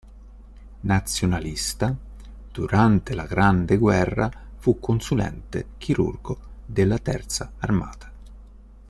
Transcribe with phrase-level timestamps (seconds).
[0.79, 1.95] Nazionalista,
[2.51, 8.11] durante la grande guerra fu consulente chirurgo della Terza Armata.